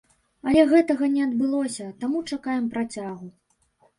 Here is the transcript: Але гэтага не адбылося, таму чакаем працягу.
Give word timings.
Але 0.51 0.61
гэтага 0.71 1.09
не 1.17 1.19
адбылося, 1.25 1.85
таму 2.05 2.23
чакаем 2.37 2.65
працягу. 2.77 3.29